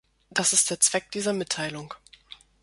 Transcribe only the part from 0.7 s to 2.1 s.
der Zweck dieser Mitteilung.